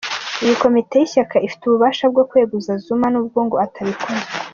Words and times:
Iyi 0.43 0.53
Komite 0.61 0.93
y’ishyaka 0.97 1.35
ifite 1.47 1.61
ububasha 1.65 2.03
bwo 2.11 2.23
kweguza 2.29 2.71
Zuma, 2.83 3.07
nubwo 3.13 3.39
ngo 3.45 3.55
atabikozwa. 3.65 4.31